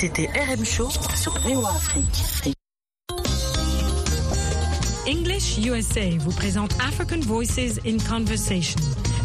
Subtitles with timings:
[0.00, 2.54] C'était RM Show sur VOA Afrique.
[5.08, 8.78] English USA vous présente African Voices in Conversation,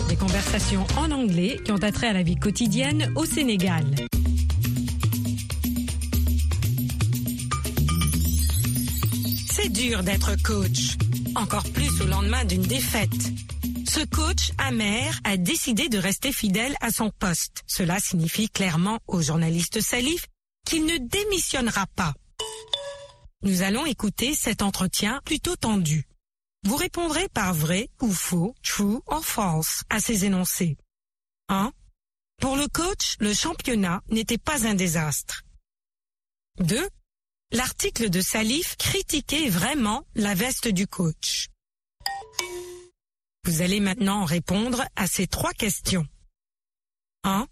[0.10, 3.86] des conversations en anglais qui ont attrait à la vie quotidienne au Sénégal.
[9.52, 10.98] C'est dur d'être coach,
[11.36, 13.12] encore plus au lendemain d'une défaite.
[13.88, 17.62] Ce coach amer a décidé de rester fidèle à son poste.
[17.68, 20.26] Cela signifie clairement au journaliste Salif
[20.66, 22.14] qu'il ne démissionnera pas.
[23.42, 26.08] Nous allons écouter cet entretien plutôt tendu.
[26.66, 30.78] Vous répondrez par vrai ou faux, true or false à ces énoncés.
[31.50, 31.74] 1.
[32.40, 35.44] Pour le coach, le championnat n'était pas un désastre.
[36.60, 36.90] 2.
[37.52, 41.50] L'article de Salif critiquait vraiment la veste du coach.
[43.46, 46.08] Vous allez maintenant répondre à ces trois questions.
[47.26, 47.48] 1.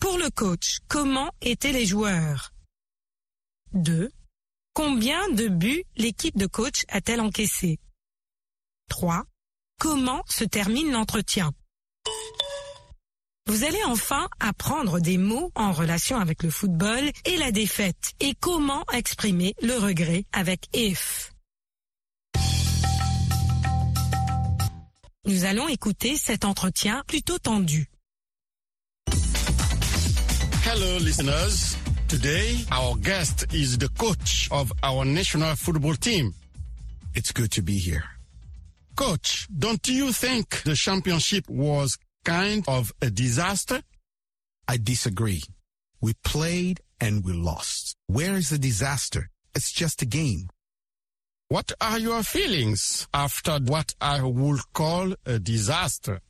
[0.00, 2.54] Pour le coach, comment étaient les joueurs?
[3.74, 4.10] 2.
[4.72, 7.78] Combien de buts l'équipe de coach a-t-elle encaissé?
[8.88, 9.24] 3.
[9.78, 11.52] Comment se termine l'entretien?
[13.46, 18.34] Vous allez enfin apprendre des mots en relation avec le football et la défaite et
[18.34, 21.34] comment exprimer le regret avec if.
[25.26, 27.89] Nous allons écouter cet entretien plutôt tendu.
[30.72, 31.76] Hello, listeners.
[32.06, 36.32] Today, our guest is the coach of our national football team.
[37.12, 38.04] It's good to be here.
[38.94, 43.82] Coach, don't you think the championship was kind of a disaster?
[44.68, 45.42] I disagree.
[46.00, 47.96] We played and we lost.
[48.06, 49.28] Where is the disaster?
[49.56, 50.50] It's just a game.
[51.48, 56.20] What are your feelings after what I would call a disaster?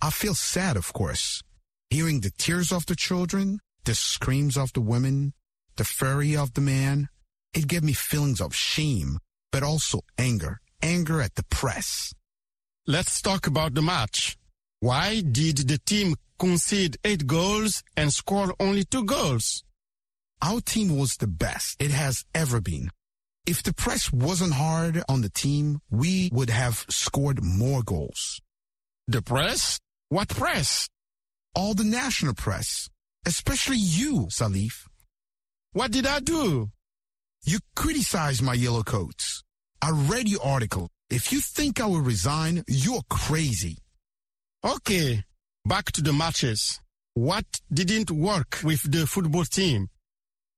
[0.00, 1.42] I feel sad, of course.
[1.90, 5.34] Hearing the tears of the children, the screams of the women,
[5.76, 7.08] the fury of the man,
[7.54, 9.18] it gave me feelings of shame,
[9.52, 10.60] but also anger.
[10.82, 12.12] Anger at the press.
[12.86, 14.36] Let's talk about the match.
[14.80, 19.64] Why did the team concede eight goals and score only two goals?
[20.42, 22.90] Our team was the best it has ever been.
[23.46, 28.40] If the press wasn't hard on the team, we would have scored more goals.
[29.06, 29.78] The press?
[30.08, 30.88] What press?
[31.56, 32.90] All the national press,
[33.24, 34.86] especially you, Salif.
[35.72, 36.70] What did I do?
[37.46, 39.42] You criticized my yellow coats.
[39.80, 40.90] I read your article.
[41.08, 43.78] If you think I will resign, you're crazy.
[44.62, 45.24] Okay,
[45.64, 46.78] back to the matches.
[47.14, 49.88] What didn't work with the football team?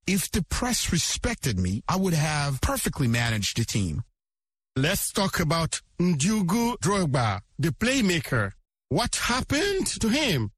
[0.09, 4.03] If the press respected me, I would have perfectly managed the team.
[4.75, 8.53] Let's talk about Ndugu Drogba, the playmaker.
[8.89, 10.51] What happened to him?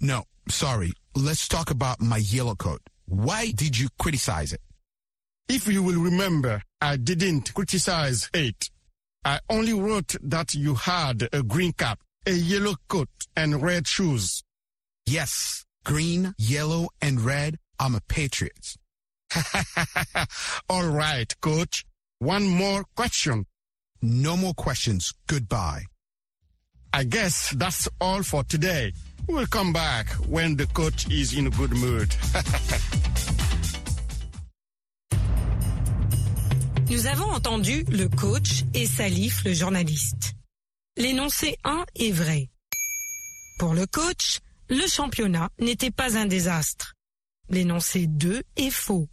[0.00, 0.92] No, sorry.
[1.14, 2.80] Let's talk about my yellow coat.
[3.06, 4.60] Why did you criticize it?
[5.48, 8.70] If you will remember, I didn't criticize it.
[9.24, 14.44] I only wrote that you had a green cap, a yellow coat, and red shoes.
[15.06, 17.56] Yes, green, yellow, and red.
[17.80, 18.76] I'm a patriot.
[20.70, 21.84] All right, coach.
[22.18, 23.46] One more question.
[24.02, 25.14] No more questions.
[25.26, 25.84] Goodbye.
[26.92, 28.92] I guess that's all for today.
[29.26, 32.14] We'll come back when the coach is in a good mood.
[36.90, 40.34] Nous avons entendu le coach et Salif, le journaliste.
[40.96, 42.48] L'énoncé 1 est vrai.
[43.58, 44.40] Pour le coach,
[44.70, 46.94] le championnat n'était pas un désastre.
[47.50, 49.06] L'énoncé 2 est faux.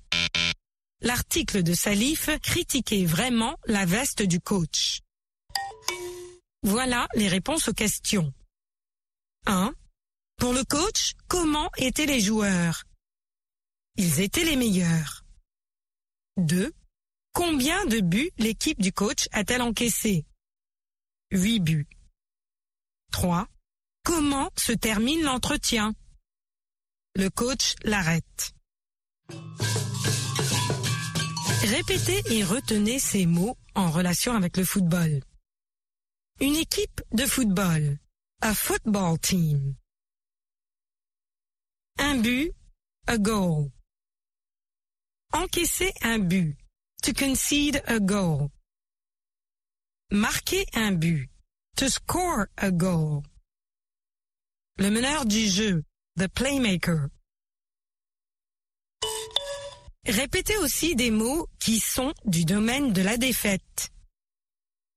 [1.01, 5.01] L'article de Salif critiquait vraiment la veste du coach.
[6.63, 8.33] Voilà les réponses aux questions.
[9.47, 9.73] 1.
[10.37, 12.83] Pour le coach, comment étaient les joueurs?
[13.97, 15.25] Ils étaient les meilleurs.
[16.37, 16.73] 2.
[17.33, 20.25] Combien de buts l'équipe du coach a-t-elle encaissé?
[21.31, 21.87] 8 buts.
[23.11, 23.47] 3.
[24.03, 25.95] Comment se termine l'entretien?
[27.15, 28.53] Le coach l'arrête.
[31.63, 35.21] Répétez et retenez ces mots en relation avec le football.
[36.41, 37.97] Une équipe de football.
[38.41, 39.75] A football team.
[41.97, 42.53] Un but.
[43.07, 43.71] A goal.
[45.33, 46.55] Encaisser un but.
[47.03, 48.51] To concede a goal.
[50.11, 51.29] Marquer un but.
[51.77, 53.23] To score a goal.
[54.77, 55.83] Le meneur du jeu.
[56.17, 57.09] The playmaker.
[60.05, 63.91] Répétez aussi des mots qui sont du domaine de la défaite.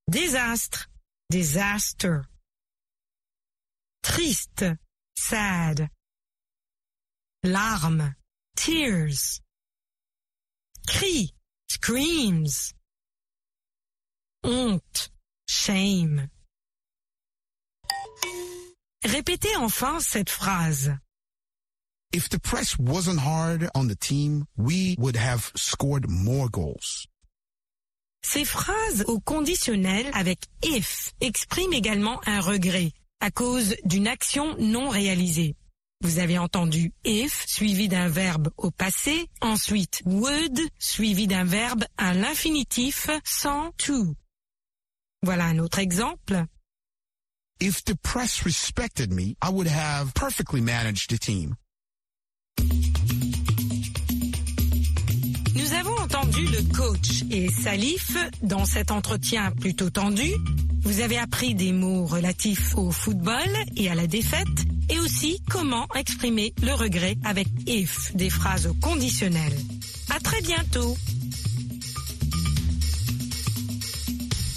[0.07, 0.89] Désastre,
[1.31, 2.21] disaster.
[4.03, 4.67] Triste,
[5.15, 5.89] sad.
[7.45, 8.15] Larmes,
[8.57, 9.41] tears.
[10.89, 11.35] crie,
[11.69, 12.73] screams.
[14.43, 15.11] Honte,
[15.47, 16.29] shame.
[19.05, 20.97] Répétez enfin cette phrase.
[22.13, 27.07] If the press wasn't hard on the team, we would have scored more goals.
[28.23, 34.89] Ces phrases au conditionnel avec if expriment également un regret à cause d'une action non
[34.89, 35.55] réalisée.
[36.01, 42.15] Vous avez entendu if suivi d'un verbe au passé, ensuite would suivi d'un verbe à
[42.15, 44.15] l'infinitif sans to.
[45.25, 46.45] Voilà un autre exemple.
[47.61, 51.57] If the press respected me, I would have perfectly managed the team.
[55.57, 60.33] Nous avons entendu le coach et Salif dans cet entretien plutôt tendu.
[60.83, 64.47] Vous avez appris des mots relatifs au football et à la défaite
[64.89, 69.59] et aussi comment exprimer le regret avec if, des phrases conditionnelles.
[70.15, 70.97] À très bientôt.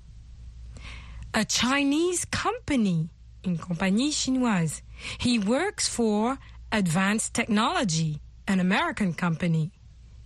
[1.32, 3.08] a Chinese company,
[3.44, 4.82] une compagnie chinoise.
[5.18, 6.36] He works for
[6.72, 9.70] Advanced Technology, an American company,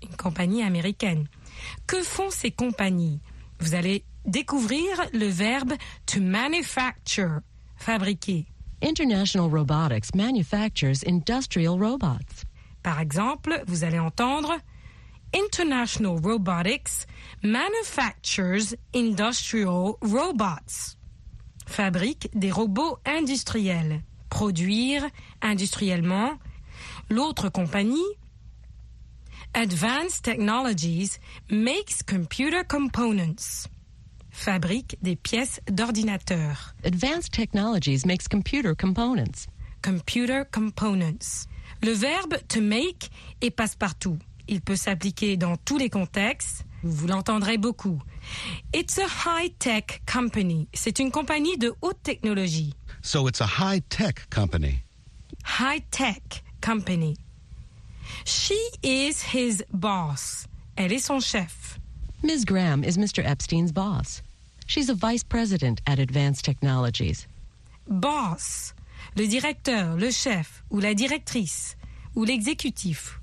[0.02, 1.28] une compagnie américaine.
[1.86, 3.20] Que font ces compagnies?
[3.60, 5.74] Vous allez découvrir le verbe
[6.06, 7.40] to manufacture,
[7.76, 8.46] fabriquer.
[8.82, 12.44] International Robotics manufactures industrial robots.
[12.82, 14.58] Par exemple, vous allez entendre
[15.34, 17.06] International Robotics
[17.44, 20.96] manufactures industrial robots.
[21.66, 24.02] Fabrique des robots industriels.
[24.30, 25.04] Produire
[25.42, 26.38] industriellement.
[27.10, 28.16] L'autre compagnie,
[29.52, 31.18] Advanced Technologies,
[31.50, 33.68] makes computer components.
[34.30, 36.74] Fabrique des pièces d'ordinateur.
[36.82, 39.46] Advanced Technologies makes computer components.
[39.82, 41.46] Computer components.
[41.82, 43.10] Le verbe to make
[43.42, 44.18] est passe-partout.
[44.48, 46.64] Il peut s'appliquer dans tous les contextes.
[46.84, 47.98] Vous l'entendrez beaucoup.
[48.74, 50.68] It's a high-tech company.
[50.74, 52.74] C'est une compagnie de haute technologie.
[53.00, 54.82] So it's a high tech company.
[55.44, 57.16] High-tech company.
[58.26, 60.46] She is his boss.
[60.76, 61.78] Elle est son chef.
[62.22, 62.44] Ms.
[62.44, 63.24] Graham is Mr.
[63.24, 64.20] Epstein's boss.
[64.66, 67.26] She's a vice president at Advanced Technologies.
[67.88, 68.74] Boss.
[69.16, 71.76] Le directeur, le chef ou la directrice
[72.14, 73.20] ou l'exécutif.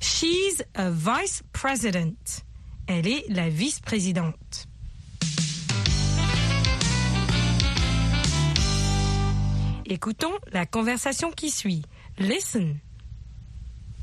[0.00, 2.42] She's a vice president.
[2.86, 4.66] Elle est la vice-présidente.
[9.86, 11.84] Écoutons la conversation qui suit.
[12.18, 12.80] Listen.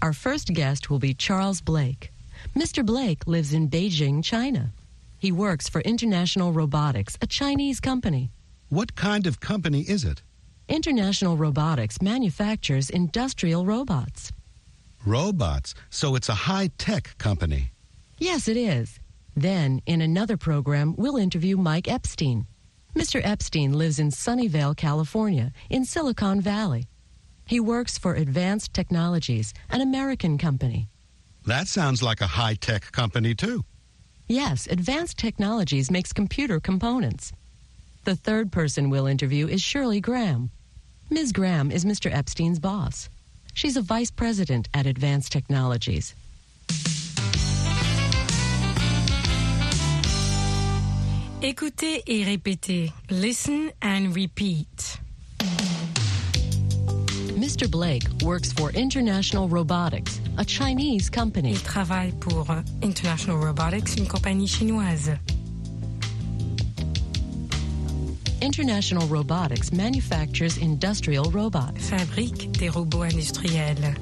[0.01, 2.11] Our first guest will be Charles Blake.
[2.55, 2.85] Mr.
[2.85, 4.71] Blake lives in Beijing, China.
[5.17, 8.31] He works for International Robotics, a Chinese company.
[8.69, 10.21] What kind of company is it?
[10.69, 14.31] International Robotics manufactures industrial robots.
[15.05, 15.73] Robots.
[15.89, 17.71] So it's a high tech company.
[18.19, 18.99] Yes, it is.
[19.35, 22.45] Then, in another program, we'll interview Mike Epstein.
[22.93, 23.21] Mr.
[23.23, 26.85] Epstein lives in Sunnyvale, California, in Silicon Valley.
[27.45, 30.89] He works for Advanced Technologies, an American company.
[31.45, 33.63] That sounds like a high tech company, too.
[34.27, 37.31] Yes, Advanced Technologies makes computer components.
[38.03, 40.51] The third person we'll interview is Shirley Graham.
[41.09, 41.31] Ms.
[41.31, 42.13] Graham is Mr.
[42.13, 43.09] Epstein's boss.
[43.53, 46.13] She's a vice president at Advanced Technologies.
[51.41, 52.91] Écoutez et répétez.
[53.09, 54.99] Listen and repeat.
[57.37, 57.71] Mr.
[57.71, 61.51] Blake works for International Robotics, a Chinese company.
[61.51, 62.47] Il travaille pour
[62.83, 65.11] International Robotics, une compagnie chinoise.
[68.41, 71.77] International Robotics manufactures industrial robots.
[71.77, 73.95] Fabrique des robots industriels.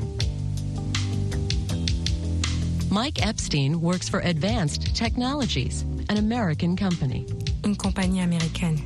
[2.90, 7.26] Mike Epstein works for Advanced Technologies, an American company.
[7.64, 8.80] Une compagnie américaine.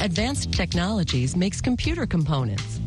[0.00, 2.80] Advanced Technologies makes computer components.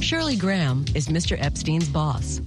[0.00, 1.40] Shirley Graham is Mr.
[1.40, 2.42] Epstein's boss.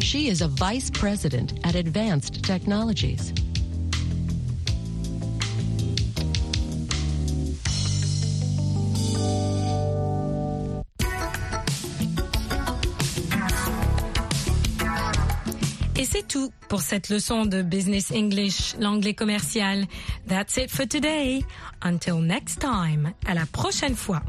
[0.00, 3.32] She is a vice president at Advanced Technologies.
[16.30, 19.84] Tout pour cette leçon de Business English, l'anglais commercial.
[20.28, 21.42] That's it for today.
[21.82, 23.12] Until next time.
[23.26, 24.22] À la prochaine fois.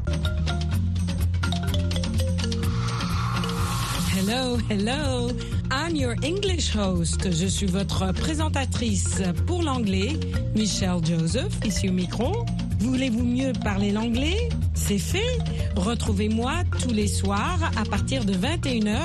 [4.16, 5.30] Hello, hello.
[5.70, 7.30] I'm your English host.
[7.30, 10.18] Je suis votre présentatrice pour l'anglais,
[10.56, 12.44] Michelle Joseph, ici au micro.
[12.80, 14.48] Voulez-vous mieux parler l'anglais?
[14.74, 15.38] C'est fait.
[15.76, 18.98] Retrouvez-moi tous les soirs à partir de 21h,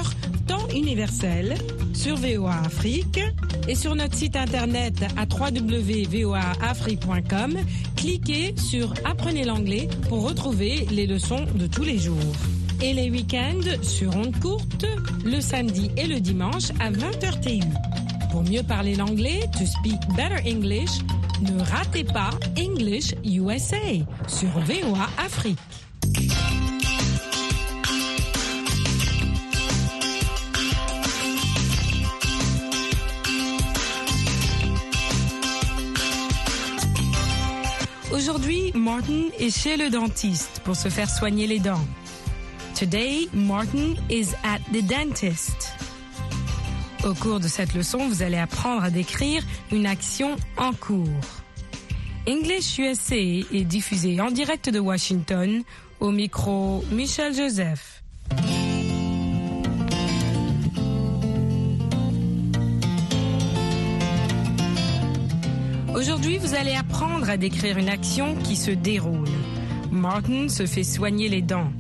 [0.48, 1.56] temps universel,
[1.98, 3.20] sur VOA Afrique
[3.68, 7.58] et sur notre site internet à www.voaafrique.com.
[7.96, 12.36] Cliquez sur Apprenez l'anglais pour retrouver les leçons de tous les jours.
[12.84, 14.86] Et les week-ends sur ondes courtes,
[15.26, 17.66] le samedi et le dimanche à 20h TU.
[18.32, 20.92] Pour mieux parler l'anglais, to speak better English,
[21.42, 25.58] ne ratez pas English USA sur VOA Afrique.
[38.18, 41.86] Aujourd'hui, Martin est chez le dentiste pour se faire soigner les dents.
[42.74, 45.72] Today, Martin is at the dentist.
[47.04, 51.06] Au cours de cette leçon, vous allez apprendre à décrire une action en cours.
[52.28, 55.62] English USA est diffusé en direct de Washington
[56.00, 57.97] au micro Michel Joseph.
[65.98, 69.28] Aujourd'hui, vous allez apprendre à décrire une action qui se déroule.
[69.92, 71.72] Martin se fait soigner les dents.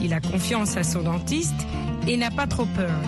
[0.00, 1.66] Il a confiance à son dentiste
[2.08, 2.98] et n'a pas trop peur.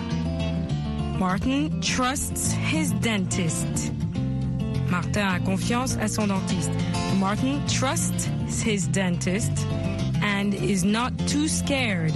[1.19, 3.91] Martin trusts his dentist.
[4.91, 6.71] Martin a confiance à son dentiste.
[7.19, 8.29] Martin trusts
[8.63, 9.65] his dentist
[10.21, 12.13] and is not too scared.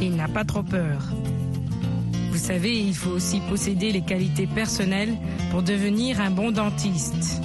[0.00, 0.98] Il n'a pas trop peur.
[2.32, 5.16] Vous savez, il faut aussi posséder les qualités personnelles
[5.52, 7.40] pour devenir un bon dentiste.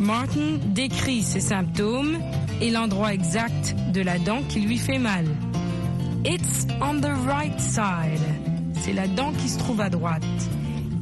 [0.00, 2.18] Martin décrit ses symptômes
[2.62, 5.26] et l'endroit exact de la dent qui lui fait mal.
[6.24, 8.20] It's on the right side.
[8.80, 10.24] C'est la dent qui se trouve à droite.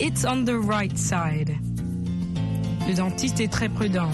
[0.01, 1.55] It's on the right side.
[2.89, 4.11] Le dentiste est très prudent.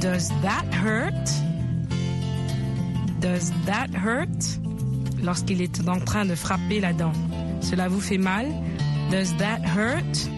[0.00, 1.30] Does that hurt?
[3.20, 4.60] Does that hurt?
[5.22, 7.12] Lorsqu'il est en train de frapper la dent.
[7.60, 8.46] Cela vous fait mal?
[9.10, 10.30] Does that hurt?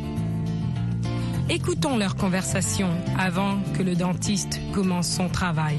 [1.49, 5.79] Écoutons leur conversation avant que le dentiste commence son travail.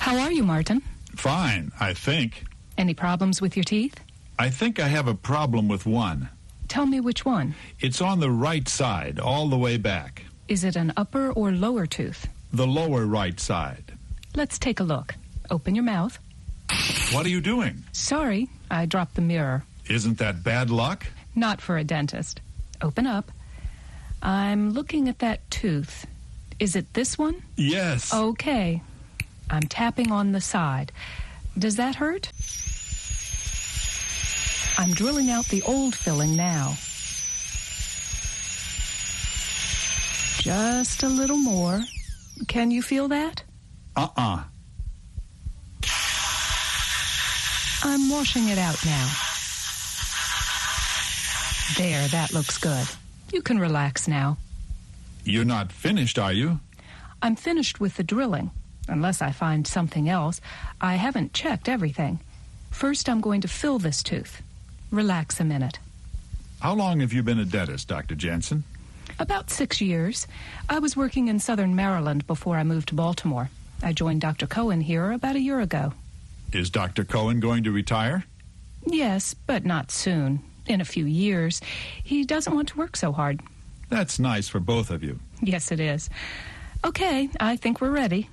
[0.00, 0.80] How are you, Martin?
[1.16, 2.44] Fine, I think.
[2.76, 3.94] Any problems with your teeth?
[4.38, 6.28] I think I have a problem with one.
[6.66, 7.54] Tell me which one.
[7.78, 10.24] It's on the right side, all the way back.
[10.48, 12.26] Is it an upper or lower tooth?
[12.52, 13.92] The lower right side.
[14.34, 15.14] Let's take a look.
[15.50, 16.18] Open your mouth.
[17.12, 17.84] What are you doing?
[17.92, 19.62] Sorry, I dropped the mirror.
[19.88, 21.06] Isn't that bad luck?
[21.34, 22.40] Not for a dentist.
[22.80, 23.30] Open up.
[24.22, 26.06] I'm looking at that tooth.
[26.60, 27.42] Is it this one?
[27.56, 28.12] Yes.
[28.14, 28.82] Okay.
[29.50, 30.92] I'm tapping on the side.
[31.58, 32.30] Does that hurt?
[34.78, 36.74] I'm drilling out the old filling now.
[40.38, 41.82] Just a little more.
[42.48, 43.42] Can you feel that?
[43.96, 44.42] Uh-uh.
[47.82, 49.23] I'm washing it out now.
[51.76, 52.86] There, that looks good.
[53.32, 54.36] You can relax now.
[55.24, 56.60] You're not finished, are you?
[57.22, 58.50] I'm finished with the drilling.
[58.86, 60.40] Unless I find something else,
[60.80, 62.20] I haven't checked everything.
[62.70, 64.42] First, I'm going to fill this tooth.
[64.90, 65.78] Relax a minute.
[66.60, 68.14] How long have you been a dentist, Dr.
[68.14, 68.64] Jensen?
[69.18, 70.26] About six years.
[70.68, 73.48] I was working in southern Maryland before I moved to Baltimore.
[73.82, 74.46] I joined Dr.
[74.46, 75.92] Cohen here about a year ago.
[76.52, 77.04] Is Dr.
[77.04, 78.24] Cohen going to retire?
[78.86, 80.40] Yes, but not soon.
[80.66, 81.60] In a few years.
[82.02, 83.40] He doesn't want to work so hard.
[83.90, 85.18] That's nice for both of you.
[85.42, 86.08] Yes, it is.
[86.84, 88.28] Okay, I think we're ready.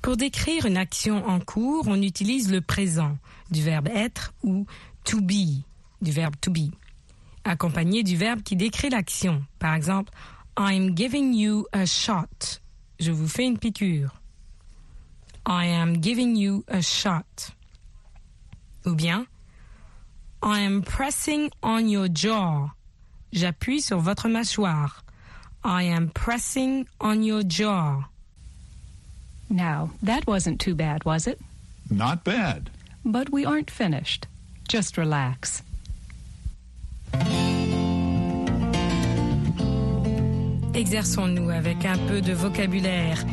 [0.00, 3.18] Pour décrire une action en cours, on utilise le présent
[3.50, 4.66] du verbe être ou
[5.04, 5.64] to be
[6.00, 6.70] du verbe to be,
[7.44, 9.44] accompagné du verbe qui décrit l'action.
[9.58, 10.12] Par exemple,
[10.56, 12.60] I'm giving you a shot.
[12.98, 14.17] Je vous fais une piqûre.
[15.48, 17.50] I am giving you a shot.
[18.86, 19.26] Ou bien,
[20.42, 22.68] I am pressing on your jaw.
[23.32, 25.02] J'appuie sur votre mâchoire.
[25.64, 28.04] I am pressing on your jaw.
[29.48, 31.40] Now, that wasn't too bad, was it?
[31.90, 32.68] Not bad.
[33.02, 34.26] But we aren't finished.
[34.68, 35.62] Just relax.
[40.74, 43.24] Exerçons-nous avec un peu de vocabulaire.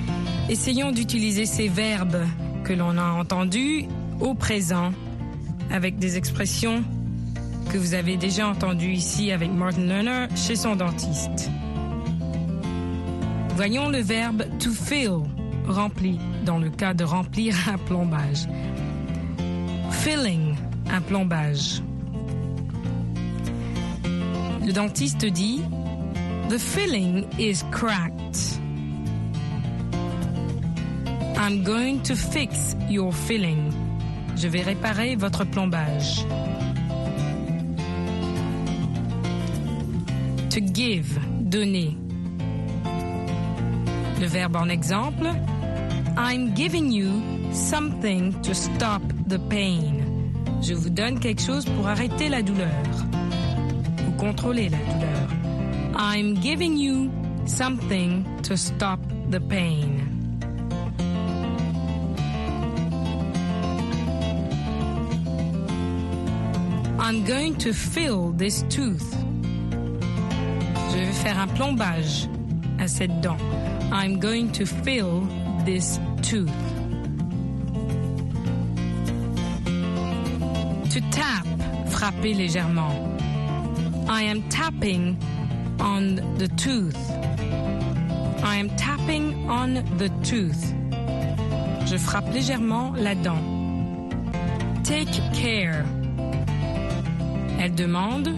[0.47, 2.23] Essayons d'utiliser ces verbes
[2.63, 3.85] que l'on a entendus
[4.19, 4.91] au présent
[5.71, 6.83] avec des expressions
[7.71, 11.49] que vous avez déjà entendues ici avec Martin Lerner chez son dentiste.
[13.55, 15.23] Voyons le verbe to fill,
[15.67, 18.47] rempli, dans le cas de remplir un plombage.
[19.89, 20.55] Filling,
[20.91, 21.81] un plombage.
[24.63, 25.61] Le dentiste dit
[26.49, 28.54] The filling is cracked.
[31.45, 33.71] I'm going to fix your filling.
[34.35, 36.25] Je vais réparer votre plombage.
[40.49, 41.95] To give, donner.
[44.19, 45.27] Le verbe en exemple,
[46.17, 47.21] I'm giving you
[47.53, 50.01] something to stop the pain.
[50.63, 52.83] Je vous donne quelque chose pour arrêter la douleur
[54.07, 55.29] ou contrôler la douleur.
[55.95, 57.11] I'm giving you
[57.45, 60.04] something to stop the pain.
[67.15, 69.15] I'm going to fill this tooth.
[70.91, 72.27] Je vais faire un plombage
[72.77, 73.37] à cette dent.
[73.89, 75.25] I'm going to fill
[75.63, 76.51] this tooth.
[80.91, 81.47] To tap,
[81.87, 82.93] frapper légèrement.
[84.09, 85.17] I am tapping
[85.79, 86.99] on the tooth.
[88.43, 90.73] I am tapping on the tooth.
[91.85, 93.41] Je frappe légèrement la dent.
[94.83, 95.85] Take care.
[97.59, 98.29] Elle demande,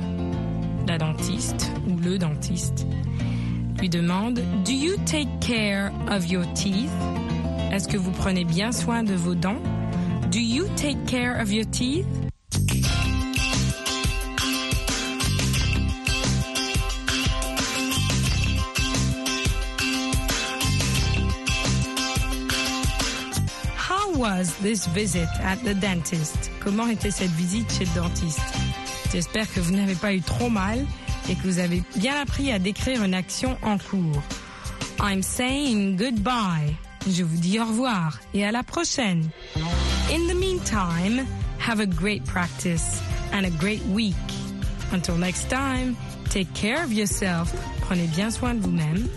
[0.88, 2.88] la dentiste ou le dentiste,
[3.80, 6.90] lui demande Do you take care of your teeth?
[7.72, 9.62] Est-ce que vous prenez bien soin de vos dents?
[10.32, 12.06] Do you take care of your teeth?
[23.76, 26.52] How was this visit at the dentist?
[26.60, 28.47] Comment était cette visite chez le dentiste?
[29.18, 30.86] J'espère que vous n'avez pas eu trop mal
[31.28, 34.22] et que vous avez bien appris à décrire une action en cours.
[35.02, 36.76] I'm saying goodbye.
[37.10, 39.28] Je vous dis au revoir et à la prochaine.
[40.12, 41.26] In the meantime,
[41.58, 43.02] have a great practice
[43.34, 44.14] and a great week.
[44.92, 45.96] Until next time,
[46.30, 47.52] take care of yourself.
[47.90, 49.08] Prenez bien soin de vous-même.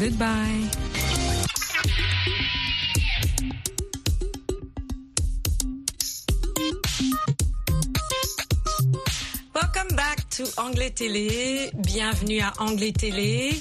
[0.00, 0.85] Goodbye.
[10.86, 11.70] Anglais Télé.
[11.74, 13.60] Bienvenue à Anglais Télé.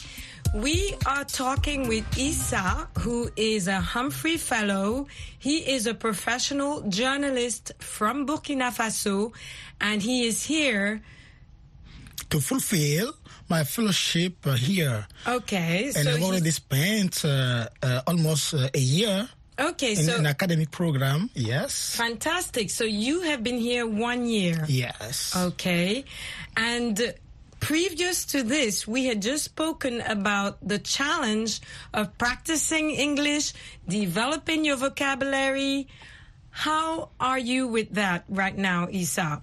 [0.54, 5.08] We are talking with Issa, who is a Humphrey Fellow.
[5.40, 9.34] He is a professional journalist from Burkina Faso,
[9.82, 11.02] and he is here.
[12.30, 13.14] to fulfill
[13.50, 15.08] my fellowship uh, here.
[15.28, 20.18] Okay, and so I've already spent uh, uh, almost uh, a year okay, in so
[20.18, 21.30] an academic program.
[21.34, 21.96] Yes.
[21.96, 22.70] fantastic.
[22.70, 24.66] So you have been here one year.
[24.68, 25.36] Yes.
[25.36, 26.06] Okay.
[26.58, 27.14] And
[27.60, 31.62] previous to this, we had just spoken about the challenge
[31.94, 33.54] of practicing English,
[33.88, 35.88] developing your vocabulary.
[36.52, 39.42] How are you with that right now, Isa?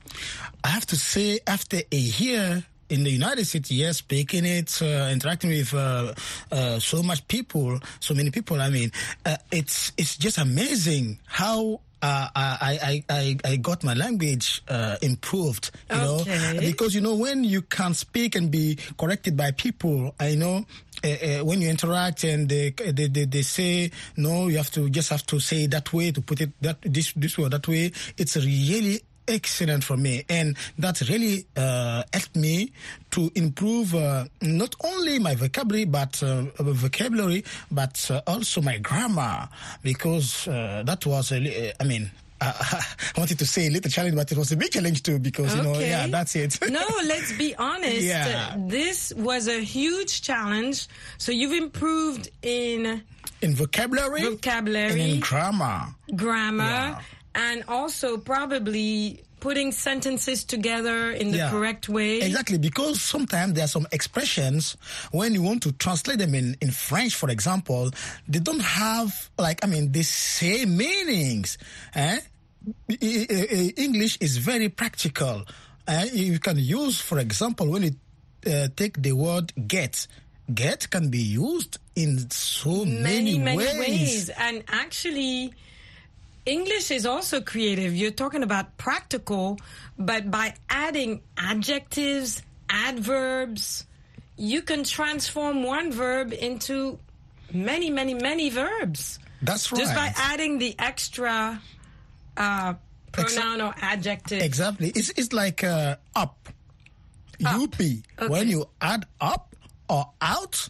[0.64, 5.08] I have to say, after a year in the United States, yes, speaking it, uh,
[5.10, 6.12] interacting with uh,
[6.52, 8.60] uh, so much people, so many people.
[8.60, 8.92] I mean,
[9.24, 14.96] uh, it's it's just amazing how uh, I, I, I, I got my language uh,
[15.02, 15.70] improved.
[15.90, 16.04] You Okay.
[16.04, 20.66] know, because you know when you can speak and be corrected by people, I know.
[21.04, 24.88] Uh, uh, when you interact and they, they, they, they say no, you have to
[24.90, 27.66] just have to say that way to put it that this this way or that
[27.66, 27.90] way.
[28.16, 32.72] It's really excellent for me and that really uh, helped me
[33.10, 39.48] to improve uh, not only my vocabulary but uh, vocabulary but uh, also my grammar
[39.82, 42.10] because uh, that was i mean
[42.42, 42.82] I
[43.16, 45.62] wanted to say a little challenge, but it was a big challenge too because you
[45.62, 46.58] know, yeah, that's it.
[46.70, 48.00] no, let's be honest.
[48.02, 48.56] Yeah.
[48.66, 50.88] This was a huge challenge.
[51.18, 53.00] So you've improved in
[53.42, 54.90] in vocabulary, Vocabulary.
[54.90, 55.86] and in grammar.
[56.16, 57.00] grammar Yeah.
[57.34, 61.50] And also probably putting sentences together in the Yeah.
[61.50, 62.20] correct way.
[62.20, 64.76] Exactly, because sometimes there are some expressions
[65.10, 67.90] when you want to translate them in, in French, for example,
[68.28, 71.58] they don't have like I mean the same meanings.
[71.96, 72.20] Eh?
[73.00, 75.44] English is very practical.
[75.88, 76.04] Eh?
[76.12, 77.90] You can use, for example, when you
[78.46, 80.06] uh, take the word get.
[80.52, 83.78] Get can be used in so many, many ways.
[83.78, 84.28] ways.
[84.30, 85.54] And actually,
[86.44, 87.94] English is also creative.
[87.94, 89.58] You're talking about practical,
[89.98, 93.86] but by adding adjectives, adverbs,
[94.36, 96.98] you can transform one verb into
[97.52, 99.18] many, many, many verbs.
[99.40, 99.78] That's right.
[99.78, 101.60] Just by adding the extra
[102.36, 102.74] uh,
[103.12, 104.42] pronoun or adjective.
[104.42, 104.90] Exactly.
[104.94, 106.48] It's it's like uh, up.
[107.44, 108.30] Up.
[108.30, 109.56] When you add up
[109.88, 110.68] or out,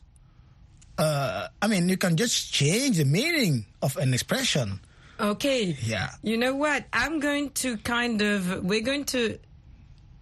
[0.97, 4.81] uh, I mean, you can just change the meaning of an expression.
[5.23, 5.77] Okay.
[5.85, 6.11] Yeah.
[6.23, 6.85] You know what?
[6.93, 9.39] I'm going to kind of we're going to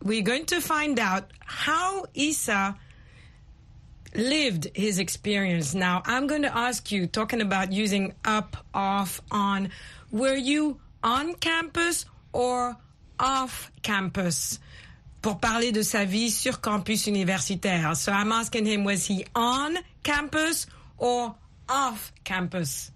[0.03, 2.77] we're going to find out how Isa
[4.15, 5.75] lived his experience.
[5.75, 9.71] Now, I'm going to ask you talking about using up, off, on.
[10.11, 12.77] Were you on campus or
[13.19, 14.59] off campus?
[15.23, 17.95] Pour parler de sa vie sur campus universitaire.
[17.95, 21.35] So I'm asking him, was he on campus or
[21.69, 22.91] off campus?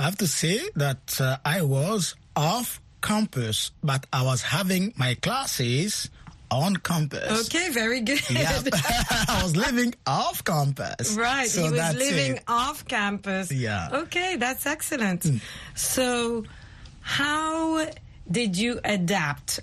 [0.00, 5.12] I have to say that uh, I was off campus, but I was having my
[5.14, 6.08] classes
[6.50, 7.46] on campus.
[7.46, 8.18] Okay, very good.
[8.30, 8.62] Yeah.
[9.28, 11.16] I was living off campus.
[11.16, 12.44] Right, So he was living it.
[12.48, 13.52] off campus.
[13.52, 13.90] Yeah.
[13.92, 15.26] Okay, that's excellent.
[15.74, 16.44] So,
[17.02, 17.86] how
[18.30, 19.60] did you adapt?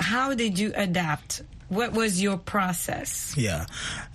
[0.00, 1.40] How did you adapt?
[1.70, 3.34] What was your process?
[3.38, 3.64] Yeah,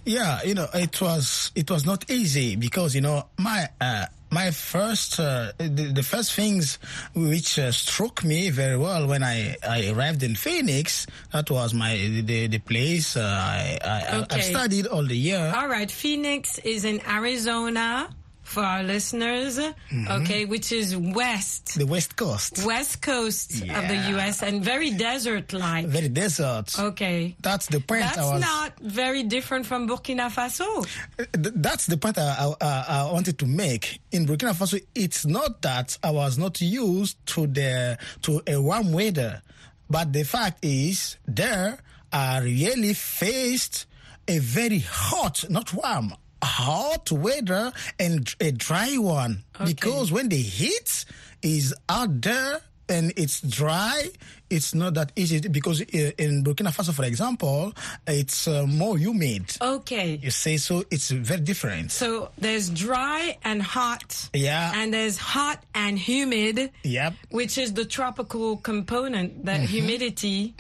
[0.06, 0.44] yeah.
[0.44, 5.20] You know, it was it was not easy because you know my uh, my first
[5.20, 6.80] uh, the, the first things
[7.16, 11.06] which uh, struck me very well when I, I arrived in Phoenix.
[11.32, 14.42] That was my the the place uh, I I, I Okay.
[14.42, 15.54] studied all the year.
[15.56, 18.10] All right, Phoenix is in Arizona
[18.54, 20.08] for our listeners, mm-hmm.
[20.22, 24.42] okay, which is west, The West Coast, west coast of the U.S.
[24.44, 25.88] and very desert-like.
[25.88, 26.68] very desert.
[26.80, 27.36] Okay.
[27.42, 28.42] That's the point That's I was.
[28.42, 30.86] not very different from Burkina Faso.
[31.20, 34.00] Uh, th- That's the point I, I, I wanted to make.
[34.12, 38.94] In Burkina Faso, it's not that I was not used to the to a warm
[38.94, 39.42] weather,
[39.90, 41.80] but the fact is there
[42.12, 43.88] I really faced
[44.28, 46.14] a very hot, not warm,
[46.44, 49.44] hot weather and a dry one.
[49.66, 51.06] Because when the heat
[51.42, 54.10] is out there and it's dry,
[54.50, 57.74] it's not that easy because uh, in Burkina Faso, for example,
[58.06, 59.56] it's uh, more humid.
[59.62, 60.20] Okay.
[60.22, 61.92] You say so, it's very different.
[61.92, 64.30] So there's dry and hot.
[64.34, 64.74] Yeah.
[64.76, 66.72] And there's hot and humid.
[66.84, 67.14] Yep.
[67.32, 70.54] Which is the tropical component, the humidity.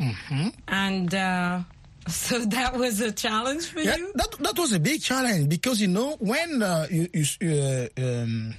[0.67, 1.59] And uh,
[2.07, 4.11] so that was a challenge for Yeah, you?
[4.15, 8.53] that that was a big challenge because you know when uh, you you uh, um,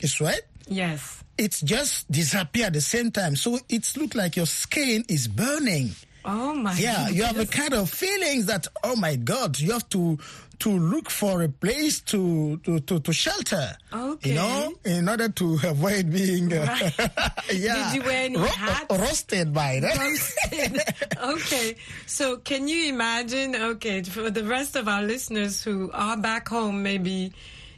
[0.00, 1.22] you sweat, Yes.
[1.36, 3.36] it just disappear at the same time.
[3.36, 5.90] So it looks like your skin is burning.
[6.24, 9.88] Oh my Yeah, you have a kind of feelings that oh my god, you have
[9.90, 10.18] to
[10.60, 13.76] to look for a place to to to, to shelter.
[13.92, 14.30] Okay.
[14.30, 16.94] You know, in order to avoid being uh, Right.
[17.52, 18.86] yeah Did you wear any hats?
[18.90, 21.04] roasted by that.
[21.22, 23.54] okay, so can you imagine?
[23.56, 27.32] Okay, for the rest of our listeners who are back home, maybe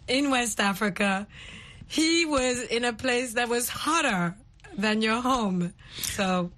[0.09, 1.27] in West Africa,
[1.89, 4.35] he was in a place that was hotter
[4.77, 5.73] than your home.
[5.97, 6.51] So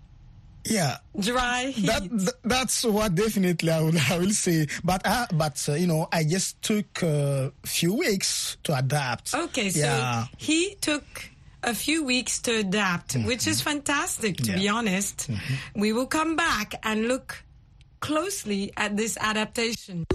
[0.70, 0.98] yeah.
[1.18, 1.86] dry heat.
[1.86, 4.66] That, th- that's what definitely I will I will say.
[4.84, 9.34] But uh, but uh, you know I just took a few weeks to adapt.
[9.34, 10.26] Okay, so yeah.
[10.36, 11.04] he took
[11.64, 14.74] a few weeks to adapt, which is fantastic, to be Yeah.
[14.74, 15.28] honest.
[15.74, 17.42] We will come back and look
[18.00, 20.06] closely at this adaptation.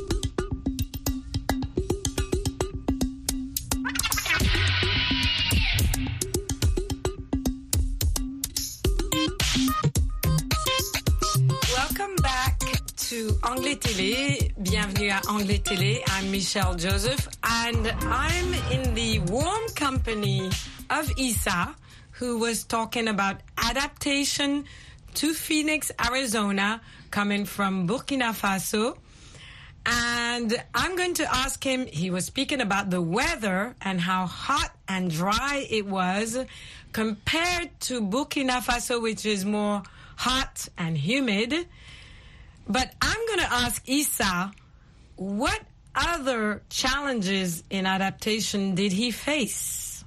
[13.13, 14.52] To Anglais Télé.
[14.58, 16.02] Bienvenue à Anglais Télé.
[16.08, 20.49] I'm Michelle Joseph and I'm in the warm company
[20.89, 21.76] of Isa
[22.13, 24.65] who was talking about adaptation
[25.13, 28.97] to Phoenix, Arizona, coming from Burkina Faso.
[29.86, 34.71] And I'm going to ask him, he was speaking about the weather and how hot
[34.88, 36.36] and dry it was
[36.93, 39.84] compared to Burkina Faso, which is more
[40.15, 41.67] hot and humid.
[42.67, 44.52] But I'm going to ask Isa,
[45.15, 45.62] what
[45.95, 50.04] other challenges in adaptation did he face?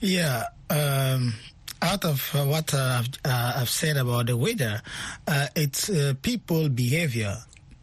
[0.00, 0.44] Yeah.
[0.70, 1.34] Um,
[1.82, 4.80] out of uh, what uh, I've, uh, I've said about the weather,
[5.26, 7.36] uh, it's uh, people behavior.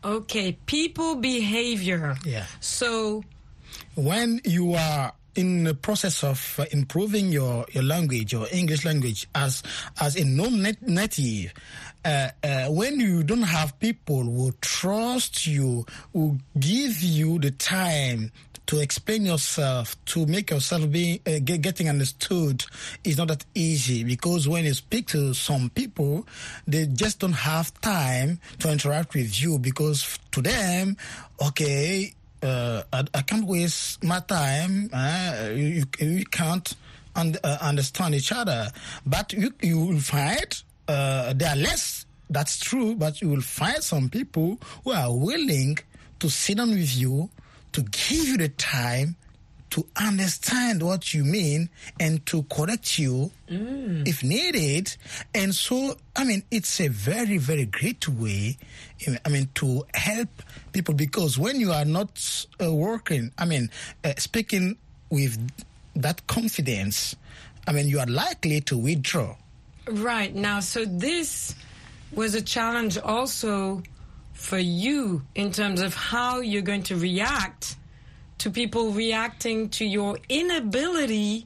[0.04, 2.15] Okay, people behavior.
[2.25, 2.45] Yeah.
[2.60, 3.23] So,
[3.93, 9.27] when you are in the process of uh, improving your, your language, your English language,
[9.36, 9.62] as
[9.99, 11.54] as a non-native,
[12.04, 18.32] uh, uh, when you don't have people who trust you, who give you the time
[18.68, 22.64] to explain yourself, to make yourself being uh, get, getting understood,
[23.04, 26.26] is not that easy because when you speak to some people,
[26.68, 30.96] they just don't have time to interact with you because to them,
[31.46, 34.90] okay, uh, I, I, can't waste my time.
[34.92, 36.74] Uh, you, you, can't
[37.16, 38.72] un- uh, understand each other,
[39.06, 42.06] but you you will find uh, there are less.
[42.30, 45.77] That's true, but you will find some people who are willing
[46.19, 47.30] to sit down with you,
[47.73, 49.15] to give you the time
[49.71, 54.06] to understand what you mean and to correct you mm.
[54.08, 54.95] if needed.
[55.34, 58.58] And so, I mean, it's a very, very great way,
[59.25, 60.30] I mean, to help
[60.73, 63.69] people because when you are not uh, working, I mean,
[64.04, 64.77] uh, speaking
[65.10, 65.39] with
[65.95, 67.15] that confidence,
[67.65, 69.36] I mean, you are likely to withdraw.
[69.89, 70.34] Right.
[70.34, 71.56] Now, so this
[72.12, 73.84] was a challenge also
[74.34, 77.76] for you in terms of how you're going to react
[78.39, 81.46] to people reacting to your inability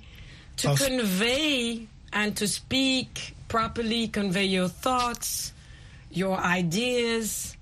[0.58, 5.52] to I'll convey and to speak properly, convey your thoughts,
[6.10, 7.58] your ideas.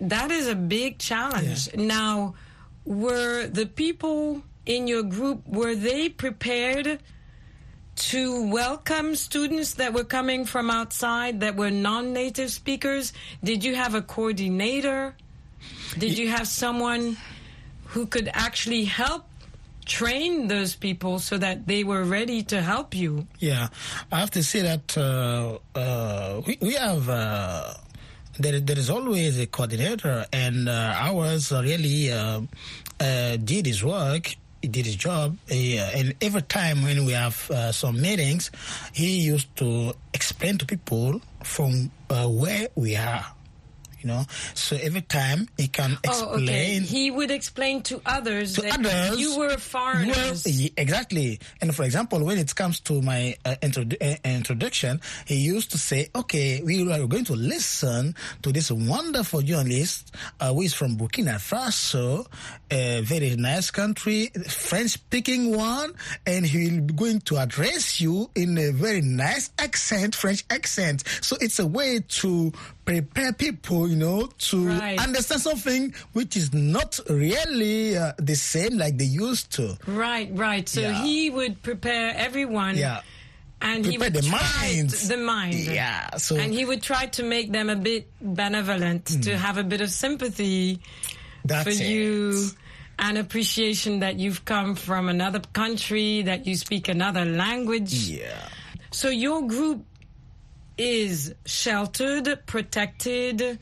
[0.00, 1.70] That is a big challenge.
[1.74, 1.86] Yeah.
[1.86, 2.34] Now,
[2.84, 7.00] were the people in your group were they prepared
[7.96, 13.12] to welcome students that were coming from outside that were non-native speakers?
[13.42, 15.14] Did you have a coordinator?
[15.98, 17.16] Did you have someone
[17.86, 19.24] who could actually help
[19.86, 23.26] train those people so that they were ready to help you.
[23.38, 23.68] Yeah,
[24.12, 27.08] I have to say that uh, uh, we, we have.
[27.08, 27.74] Uh,
[28.38, 32.42] there, there is always a coordinator, and uh, ours really uh,
[33.00, 34.36] uh, did his work.
[34.62, 38.50] He did his job, and every time when we have uh, some meetings,
[38.92, 43.26] he used to explain to people from uh, where we are
[44.06, 44.24] you know.
[44.54, 46.30] So every time he can explain.
[46.30, 46.78] Oh, okay.
[46.78, 50.46] He would explain to others to others, you were foreigners.
[50.46, 51.40] You were, exactly.
[51.60, 55.78] And for example, when it comes to my uh, introdu- uh, introduction, he used to
[55.78, 60.96] say, okay, we are going to listen to this wonderful journalist uh, who is from
[60.96, 62.26] Burkina Faso,
[62.70, 65.94] a very nice country, French speaking one,
[66.26, 71.02] and he will be going to address you in a very nice accent, French accent.
[71.20, 72.52] So it's a way to
[72.86, 74.98] prepare people, you know, to right.
[74.98, 79.76] understand something which is not really uh, the same like they used to.
[79.86, 80.66] Right, right.
[80.66, 81.02] So yeah.
[81.02, 82.78] he would prepare everyone.
[82.78, 83.02] Yeah.
[83.60, 84.90] And prepare he would the mind.
[84.90, 85.54] The mind.
[85.54, 86.16] Yeah.
[86.16, 89.22] So and he would try to make them a bit benevolent, mm.
[89.24, 90.80] to have a bit of sympathy
[91.44, 91.80] That's for it.
[91.80, 92.48] you
[92.98, 97.92] and appreciation that you've come from another country, that you speak another language.
[97.92, 98.48] Yeah.
[98.90, 99.84] So your group
[100.78, 103.58] is sheltered, protected,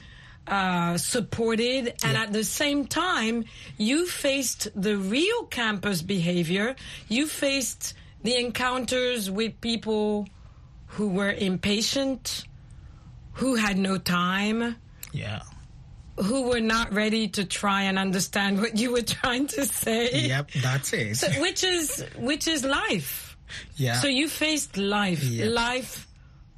[0.47, 2.23] uh, supported, and yeah.
[2.23, 3.45] at the same time,
[3.79, 6.77] you faced the real campus behavior.
[7.09, 10.29] You faced the encounters with people
[10.87, 12.45] who were impatient,
[13.33, 14.77] who had no time.
[15.13, 15.43] Yeah.
[16.17, 20.27] Who were not ready to try and understand what you were trying to say.
[20.29, 21.17] Yep, that's it.
[21.17, 23.37] So, which is which is life.
[23.77, 23.95] Yeah.
[23.95, 25.25] So you faced life.
[25.25, 25.47] Yeah.
[25.47, 26.07] Life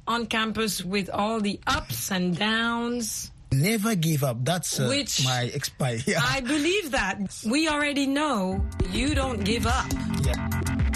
[0.07, 3.31] on campus with all the ups and downs.
[3.51, 4.43] Never give up.
[4.43, 5.99] That's uh, Which my expire.
[6.05, 6.21] Yeah.
[6.23, 7.19] I believe that.
[7.45, 9.85] We already know you don't give up.
[10.23, 10.86] Yeah.